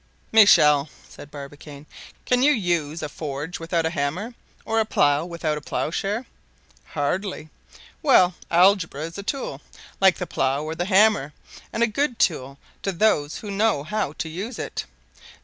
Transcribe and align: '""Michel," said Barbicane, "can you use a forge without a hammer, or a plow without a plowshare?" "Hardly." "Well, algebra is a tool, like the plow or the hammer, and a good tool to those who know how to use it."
'""Michel," 0.31 0.89
said 1.07 1.29
Barbicane, 1.29 1.85
"can 2.25 2.41
you 2.41 2.51
use 2.53 3.03
a 3.03 3.07
forge 3.07 3.59
without 3.59 3.85
a 3.85 3.91
hammer, 3.91 4.33
or 4.65 4.79
a 4.79 4.83
plow 4.83 5.23
without 5.25 5.59
a 5.59 5.61
plowshare?" 5.61 6.25
"Hardly." 6.85 7.49
"Well, 8.01 8.33
algebra 8.49 9.01
is 9.03 9.19
a 9.19 9.21
tool, 9.21 9.61
like 9.99 10.17
the 10.17 10.25
plow 10.25 10.63
or 10.63 10.73
the 10.73 10.85
hammer, 10.85 11.33
and 11.71 11.83
a 11.83 11.87
good 11.87 12.17
tool 12.17 12.57
to 12.81 12.91
those 12.91 13.37
who 13.37 13.51
know 13.51 13.83
how 13.83 14.13
to 14.13 14.27
use 14.27 14.57
it." 14.57 14.85